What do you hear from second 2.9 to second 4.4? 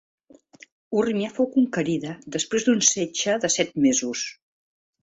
setge de set mesos.